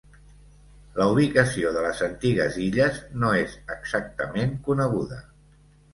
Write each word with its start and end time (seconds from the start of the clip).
La 1.01 1.05
ubicació 1.15 1.73
de 1.75 1.83
les 1.87 2.01
antigues 2.07 2.57
illes 2.69 2.97
no 3.25 3.35
és 3.43 3.55
exactament 3.77 4.57
coneguda. 4.71 5.25